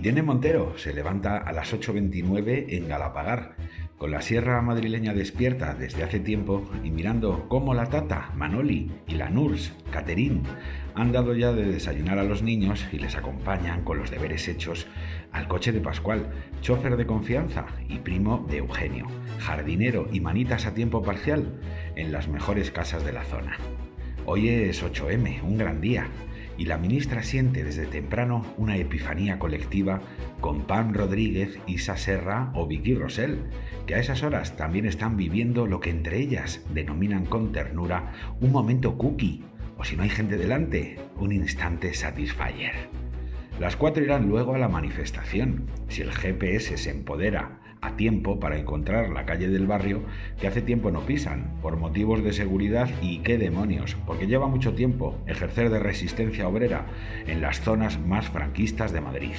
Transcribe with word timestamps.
Irene 0.00 0.22
Montero 0.22 0.78
se 0.78 0.94
levanta 0.94 1.36
a 1.36 1.52
las 1.52 1.74
8.29 1.74 2.64
en 2.70 2.88
Galapagar, 2.88 3.54
con 3.98 4.10
la 4.10 4.22
sierra 4.22 4.62
madrileña 4.62 5.12
despierta 5.12 5.74
desde 5.74 6.02
hace 6.02 6.20
tiempo 6.20 6.64
y 6.82 6.90
mirando 6.90 7.46
cómo 7.50 7.74
la 7.74 7.84
tata, 7.84 8.30
Manoli 8.34 8.90
y 9.06 9.16
la 9.16 9.28
Nurs, 9.28 9.74
Caterín, 9.90 10.44
han 10.94 11.12
dado 11.12 11.34
ya 11.34 11.52
de 11.52 11.66
desayunar 11.66 12.18
a 12.18 12.24
los 12.24 12.42
niños 12.42 12.88
y 12.92 12.98
les 12.98 13.14
acompañan 13.14 13.84
con 13.84 13.98
los 13.98 14.10
deberes 14.10 14.48
hechos 14.48 14.86
al 15.32 15.48
coche 15.48 15.70
de 15.70 15.82
Pascual, 15.82 16.30
chofer 16.62 16.96
de 16.96 17.04
confianza 17.04 17.66
y 17.86 17.98
primo 17.98 18.46
de 18.48 18.56
Eugenio, 18.56 19.06
jardinero 19.38 20.08
y 20.10 20.20
manitas 20.20 20.64
a 20.64 20.72
tiempo 20.72 21.02
parcial 21.02 21.60
en 21.94 22.10
las 22.10 22.26
mejores 22.26 22.70
casas 22.70 23.04
de 23.04 23.12
la 23.12 23.24
zona. 23.24 23.58
Hoy 24.24 24.48
es 24.48 24.82
8M, 24.82 25.42
un 25.42 25.58
gran 25.58 25.82
día, 25.82 26.06
y 26.60 26.66
la 26.66 26.76
ministra 26.76 27.22
siente 27.22 27.64
desde 27.64 27.86
temprano 27.86 28.44
una 28.58 28.76
epifanía 28.76 29.38
colectiva 29.38 30.02
con 30.42 30.66
Pam 30.66 30.92
Rodríguez, 30.92 31.58
Isa 31.66 31.96
Serra 31.96 32.52
o 32.54 32.66
Vicky 32.66 32.94
Rosell, 32.94 33.38
que 33.86 33.94
a 33.94 33.98
esas 33.98 34.22
horas 34.22 34.58
también 34.58 34.84
están 34.84 35.16
viviendo 35.16 35.66
lo 35.66 35.80
que 35.80 35.88
entre 35.88 36.18
ellas 36.18 36.62
denominan 36.74 37.24
con 37.24 37.52
ternura 37.52 38.12
un 38.42 38.52
momento 38.52 38.98
cookie, 38.98 39.42
o 39.78 39.84
si 39.84 39.96
no 39.96 40.02
hay 40.02 40.10
gente 40.10 40.36
delante, 40.36 41.00
un 41.16 41.32
instante 41.32 41.94
satisfyer. 41.94 42.74
Las 43.58 43.76
cuatro 43.76 44.04
irán 44.04 44.28
luego 44.28 44.54
a 44.54 44.58
la 44.58 44.68
manifestación, 44.68 45.64
si 45.88 46.02
el 46.02 46.12
GPS 46.12 46.76
se 46.76 46.90
empodera 46.90 47.58
a 47.80 47.96
tiempo 47.96 48.40
para 48.40 48.58
encontrar 48.58 49.10
la 49.10 49.26
calle 49.26 49.48
del 49.48 49.66
barrio 49.66 50.02
que 50.40 50.46
hace 50.46 50.62
tiempo 50.62 50.90
no 50.90 51.00
pisan, 51.00 51.58
por 51.62 51.76
motivos 51.76 52.22
de 52.22 52.32
seguridad 52.32 52.88
y 53.00 53.18
qué 53.18 53.38
demonios, 53.38 53.96
porque 54.06 54.26
lleva 54.26 54.48
mucho 54.48 54.74
tiempo 54.74 55.18
ejercer 55.26 55.70
de 55.70 55.78
resistencia 55.78 56.48
obrera 56.48 56.86
en 57.26 57.40
las 57.40 57.60
zonas 57.60 57.98
más 57.98 58.28
franquistas 58.28 58.92
de 58.92 59.00
Madrid. 59.00 59.34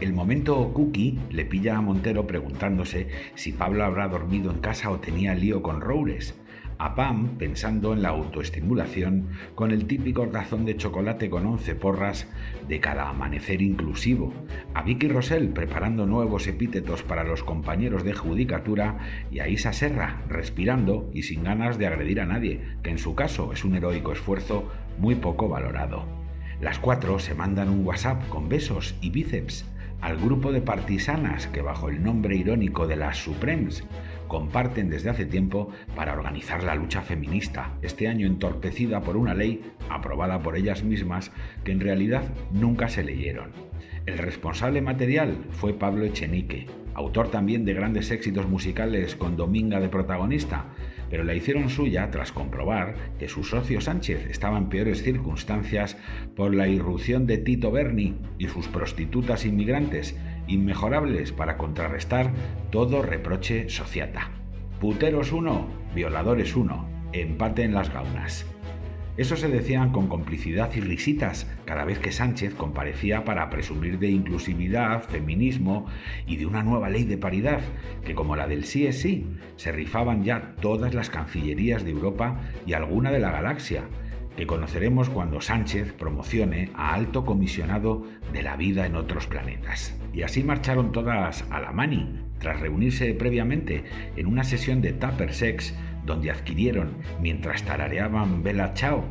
El 0.00 0.14
momento 0.14 0.72
cookie 0.72 1.18
le 1.30 1.44
pilla 1.44 1.76
a 1.76 1.82
Montero 1.82 2.26
preguntándose 2.26 3.08
si 3.34 3.52
Pablo 3.52 3.84
habrá 3.84 4.08
dormido 4.08 4.50
en 4.50 4.60
casa 4.60 4.90
o 4.90 4.98
tenía 4.98 5.34
lío 5.34 5.62
con 5.62 5.82
Roures, 5.82 6.34
a 6.80 6.94
Pam 6.94 7.36
pensando 7.36 7.92
en 7.92 8.00
la 8.00 8.08
autoestimulación 8.08 9.28
con 9.54 9.70
el 9.70 9.86
típico 9.86 10.26
tazón 10.28 10.64
de 10.64 10.78
chocolate 10.78 11.28
con 11.28 11.46
11 11.46 11.74
porras 11.74 12.26
de 12.68 12.80
cada 12.80 13.10
amanecer 13.10 13.60
inclusivo, 13.60 14.32
a 14.72 14.82
Vicky 14.82 15.08
Rosell 15.08 15.50
preparando 15.50 16.06
nuevos 16.06 16.46
epítetos 16.46 17.02
para 17.02 17.22
los 17.22 17.44
compañeros 17.44 18.02
de 18.02 18.14
judicatura 18.14 18.96
y 19.30 19.40
a 19.40 19.48
Isa 19.48 19.74
Serra 19.74 20.22
respirando 20.28 21.10
y 21.12 21.24
sin 21.24 21.44
ganas 21.44 21.76
de 21.76 21.86
agredir 21.86 22.18
a 22.22 22.26
nadie, 22.26 22.62
que 22.82 22.90
en 22.90 22.98
su 22.98 23.14
caso 23.14 23.52
es 23.52 23.62
un 23.62 23.74
heroico 23.74 24.12
esfuerzo 24.12 24.70
muy 24.98 25.16
poco 25.16 25.50
valorado. 25.50 26.06
Las 26.62 26.78
cuatro 26.78 27.18
se 27.18 27.34
mandan 27.34 27.68
un 27.68 27.84
WhatsApp 27.84 28.26
con 28.30 28.48
besos 28.48 28.94
y 29.02 29.10
bíceps 29.10 29.66
al 30.00 30.16
grupo 30.16 30.50
de 30.50 30.62
partisanas 30.62 31.46
que 31.48 31.60
bajo 31.60 31.90
el 31.90 32.02
nombre 32.02 32.36
irónico 32.36 32.86
de 32.86 32.96
las 32.96 33.18
Supremes 33.18 33.84
comparten 34.30 34.88
desde 34.88 35.10
hace 35.10 35.26
tiempo 35.26 35.70
para 35.96 36.12
organizar 36.12 36.62
la 36.62 36.76
lucha 36.76 37.02
feminista, 37.02 37.76
este 37.82 38.06
año 38.06 38.28
entorpecida 38.28 39.00
por 39.00 39.16
una 39.16 39.34
ley 39.34 39.60
aprobada 39.90 40.40
por 40.40 40.56
ellas 40.56 40.84
mismas 40.84 41.32
que 41.64 41.72
en 41.72 41.80
realidad 41.80 42.22
nunca 42.52 42.88
se 42.88 43.02
leyeron. 43.02 43.50
El 44.06 44.18
responsable 44.18 44.82
material 44.82 45.36
fue 45.50 45.74
Pablo 45.74 46.04
Echenique, 46.04 46.66
autor 46.94 47.30
también 47.30 47.64
de 47.64 47.74
grandes 47.74 48.12
éxitos 48.12 48.48
musicales 48.48 49.16
con 49.16 49.36
Dominga 49.36 49.80
de 49.80 49.88
protagonista, 49.88 50.66
pero 51.10 51.24
la 51.24 51.34
hicieron 51.34 51.68
suya 51.68 52.08
tras 52.12 52.30
comprobar 52.30 52.94
que 53.18 53.28
su 53.28 53.42
socio 53.42 53.80
Sánchez 53.80 54.28
estaba 54.30 54.58
en 54.58 54.68
peores 54.68 55.02
circunstancias 55.02 55.96
por 56.36 56.54
la 56.54 56.68
irrupción 56.68 57.26
de 57.26 57.38
Tito 57.38 57.72
Berni 57.72 58.14
y 58.38 58.46
sus 58.46 58.68
prostitutas 58.68 59.44
inmigrantes, 59.44 60.16
inmejorables 60.50 61.32
para 61.32 61.56
contrarrestar 61.56 62.32
todo 62.70 63.02
reproche 63.02 63.68
sociata. 63.68 64.30
Puteros 64.80 65.32
uno, 65.32 65.68
violadores 65.94 66.56
uno, 66.56 66.88
empate 67.12 67.64
en 67.64 67.74
las 67.74 67.92
gaunas. 67.92 68.46
Eso 69.16 69.36
se 69.36 69.48
decían 69.48 69.92
con 69.92 70.08
complicidad 70.08 70.70
y 70.74 70.80
risitas 70.80 71.46
cada 71.66 71.84
vez 71.84 71.98
que 71.98 72.12
Sánchez 72.12 72.54
comparecía 72.54 73.24
para 73.24 73.50
presumir 73.50 73.98
de 73.98 74.08
inclusividad, 74.08 75.02
feminismo 75.02 75.86
y 76.26 76.36
de 76.36 76.46
una 76.46 76.62
nueva 76.62 76.88
ley 76.88 77.04
de 77.04 77.18
paridad, 77.18 77.60
que 78.04 78.14
como 78.14 78.34
la 78.34 78.48
del 78.48 78.64
sí 78.64 78.86
es 78.86 79.00
sí, 79.00 79.26
se 79.56 79.72
rifaban 79.72 80.24
ya 80.24 80.54
todas 80.60 80.94
las 80.94 81.10
cancillerías 81.10 81.84
de 81.84 81.90
Europa 81.90 82.40
y 82.66 82.72
alguna 82.72 83.10
de 83.10 83.18
la 83.18 83.30
galaxia, 83.30 83.82
que 84.36 84.46
conoceremos 84.46 85.10
cuando 85.10 85.40
Sánchez 85.40 85.92
promocione 85.92 86.70
a 86.74 86.94
alto 86.94 87.24
comisionado 87.24 88.04
de 88.32 88.42
la 88.42 88.56
vida 88.56 88.86
en 88.86 88.96
otros 88.96 89.26
planetas. 89.26 89.96
Y 90.12 90.22
así 90.22 90.42
marcharon 90.42 90.92
todas 90.92 91.44
a 91.50 91.60
la 91.60 91.72
mani, 91.72 92.20
tras 92.38 92.60
reunirse 92.60 93.12
previamente 93.14 93.84
en 94.16 94.26
una 94.26 94.44
sesión 94.44 94.80
de 94.80 94.92
Tupper 94.92 95.32
Sex 95.34 95.74
donde 96.04 96.30
adquirieron, 96.30 96.96
mientras 97.20 97.62
tarareaban 97.62 98.42
Bella 98.42 98.72
Chao, 98.74 99.04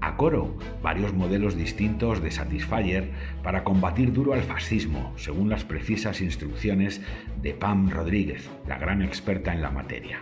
a 0.00 0.16
coro 0.16 0.58
varios 0.82 1.14
modelos 1.14 1.56
distintos 1.56 2.20
de 2.20 2.32
Satisfyer 2.32 3.10
para 3.42 3.62
combatir 3.62 4.12
duro 4.12 4.34
al 4.34 4.42
fascismo, 4.42 5.12
según 5.16 5.48
las 5.48 5.64
precisas 5.64 6.20
instrucciones 6.20 7.00
de 7.40 7.54
Pam 7.54 7.88
Rodríguez, 7.88 8.50
la 8.66 8.78
gran 8.78 9.00
experta 9.00 9.54
en 9.54 9.62
la 9.62 9.70
materia. 9.70 10.18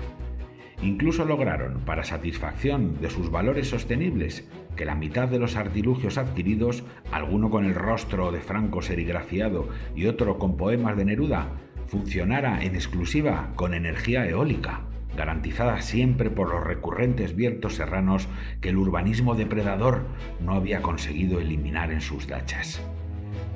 Incluso 0.83 1.25
lograron, 1.25 1.81
para 1.81 2.05
satisfacción 2.05 3.01
de 3.01 3.11
sus 3.11 3.31
valores 3.31 3.69
sostenibles, 3.69 4.49
que 4.77 4.85
la 4.85 4.95
mitad 4.95 5.29
de 5.29 5.39
los 5.39 5.57
artilugios 5.57 6.17
adquiridos, 6.17 6.85
alguno 7.13 7.51
con 7.51 7.65
el 7.67 7.75
rostro 7.75 8.33
de 8.33 8.41
Franco 8.41 8.81
serigrafiado 8.81 9.69
y 9.95 10.07
otro 10.07 10.39
con 10.39 10.57
poemas 10.57 10.97
de 10.97 11.05
Neruda, 11.05 11.49
funcionara 11.87 12.65
en 12.65 12.75
exclusiva 12.75 13.53
con 13.57 13.75
energía 13.75 14.27
eólica 14.27 14.83
garantizada 15.17 15.81
siempre 15.83 16.31
por 16.31 16.51
los 16.51 16.65
recurrentes 16.65 17.35
vientos 17.35 17.75
serranos 17.75 18.29
que 18.61 18.71
el 18.71 18.79
urbanismo 18.79 19.35
depredador 19.35 20.07
no 20.41 20.55
había 20.55 20.83
conseguido 20.83 21.41
eliminar 21.41 21.93
en 21.93 22.01
sus 22.01 22.27
dachas. 22.27 22.81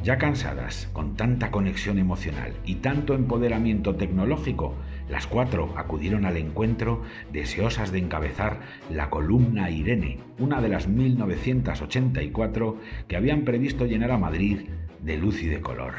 Ya 0.02 0.18
cansadas, 0.18 0.90
con 0.92 1.16
tanta 1.16 1.50
conexión 1.50 1.98
emocional 1.98 2.52
y 2.66 2.76
tanto 2.76 3.14
empoderamiento 3.14 3.94
tecnológico, 3.94 4.74
las 5.08 5.26
cuatro 5.26 5.74
acudieron 5.76 6.24
al 6.24 6.36
encuentro 6.36 7.02
deseosas 7.32 7.92
de 7.92 7.98
encabezar 7.98 8.60
la 8.90 9.10
columna 9.10 9.70
Irene, 9.70 10.18
una 10.38 10.60
de 10.60 10.68
las 10.68 10.88
1984 10.88 12.78
que 13.08 13.16
habían 13.16 13.44
previsto 13.44 13.86
llenar 13.86 14.10
a 14.10 14.18
Madrid 14.18 14.60
de 15.02 15.16
luz 15.18 15.42
y 15.42 15.46
de 15.46 15.60
color. 15.60 15.94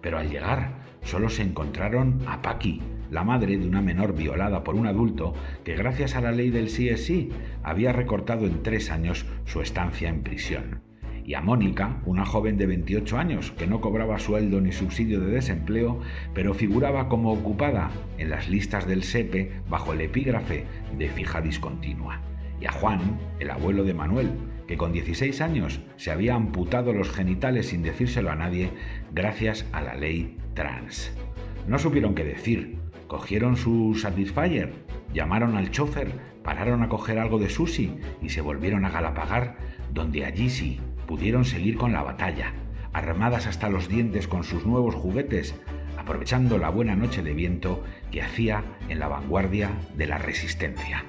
Pero 0.00 0.18
al 0.18 0.30
llegar, 0.30 0.74
solo 1.02 1.28
se 1.28 1.42
encontraron 1.42 2.20
a 2.26 2.42
Paqui, 2.42 2.82
la 3.10 3.24
madre 3.24 3.56
de 3.56 3.66
una 3.66 3.80
menor 3.80 4.14
violada 4.14 4.64
por 4.64 4.74
un 4.74 4.86
adulto 4.86 5.34
que 5.64 5.76
gracias 5.76 6.14
a 6.14 6.20
la 6.20 6.32
ley 6.32 6.50
del 6.50 6.68
sí 6.68 6.88
es 6.88 7.06
sí 7.06 7.30
había 7.62 7.92
recortado 7.92 8.46
en 8.46 8.62
tres 8.62 8.90
años 8.90 9.24
su 9.44 9.60
estancia 9.60 10.08
en 10.08 10.22
prisión. 10.22 10.82
Y 11.26 11.34
a 11.34 11.40
Mónica, 11.40 12.02
una 12.04 12.26
joven 12.26 12.58
de 12.58 12.66
28 12.66 13.16
años 13.16 13.50
que 13.52 13.66
no 13.66 13.80
cobraba 13.80 14.18
sueldo 14.18 14.60
ni 14.60 14.72
subsidio 14.72 15.20
de 15.20 15.32
desempleo, 15.32 16.00
pero 16.34 16.52
figuraba 16.52 17.08
como 17.08 17.32
ocupada 17.32 17.90
en 18.18 18.28
las 18.28 18.50
listas 18.50 18.86
del 18.86 19.02
SEPE 19.02 19.50
bajo 19.68 19.94
el 19.94 20.02
epígrafe 20.02 20.66
de 20.98 21.08
fija 21.08 21.40
discontinua. 21.40 22.20
Y 22.60 22.66
a 22.66 22.72
Juan, 22.72 23.18
el 23.40 23.50
abuelo 23.50 23.84
de 23.84 23.94
Manuel, 23.94 24.30
que 24.68 24.76
con 24.76 24.92
16 24.92 25.40
años 25.40 25.80
se 25.96 26.10
había 26.10 26.34
amputado 26.34 26.92
los 26.92 27.10
genitales 27.10 27.68
sin 27.68 27.82
decírselo 27.82 28.30
a 28.30 28.36
nadie 28.36 28.70
gracias 29.12 29.66
a 29.72 29.80
la 29.80 29.94
ley 29.94 30.36
trans. 30.52 31.16
No 31.66 31.78
supieron 31.78 32.14
qué 32.14 32.24
decir, 32.24 32.76
cogieron 33.06 33.56
su 33.56 33.94
Satisfyer, 33.94 34.72
llamaron 35.14 35.56
al 35.56 35.70
chofer, 35.70 36.12
pararon 36.42 36.82
a 36.82 36.90
coger 36.90 37.18
algo 37.18 37.38
de 37.38 37.48
sushi 37.48 37.94
y 38.20 38.28
se 38.28 38.42
volvieron 38.42 38.84
a 38.84 38.90
Galapagar, 38.90 39.56
donde 39.92 40.26
allí 40.26 40.50
sí 40.50 40.80
pudieron 41.06 41.44
seguir 41.44 41.76
con 41.76 41.92
la 41.92 42.02
batalla, 42.02 42.52
armadas 42.92 43.46
hasta 43.46 43.68
los 43.68 43.88
dientes 43.88 44.28
con 44.28 44.44
sus 44.44 44.64
nuevos 44.64 44.94
juguetes, 44.94 45.54
aprovechando 45.98 46.58
la 46.58 46.70
buena 46.70 46.96
noche 46.96 47.22
de 47.22 47.34
viento 47.34 47.82
que 48.10 48.22
hacía 48.22 48.64
en 48.88 48.98
la 48.98 49.08
vanguardia 49.08 49.70
de 49.96 50.06
la 50.06 50.18
resistencia. 50.18 51.04